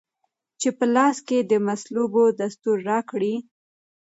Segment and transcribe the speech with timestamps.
[0.59, 3.35] چي په لاس کې د مصلوبو دستور راکړی